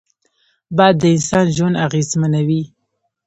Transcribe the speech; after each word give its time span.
باد 0.77 0.95
د 1.01 1.03
انسان 1.15 1.45
ژوند 1.55 1.75
اغېزمنوي 1.85 2.63